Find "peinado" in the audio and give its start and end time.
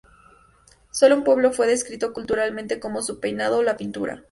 3.19-3.59